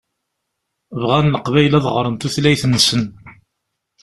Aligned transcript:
Bɣan 1.01 1.31
Leqbayel 1.33 1.73
ad 1.79 1.85
ɣṛen 1.95 2.15
s 2.17 2.19
tutlayt-nsen. 2.21 3.03